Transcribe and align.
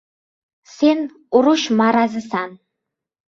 Sen— 0.75 1.03
urush 1.41 1.67
marazisan! 1.83 2.57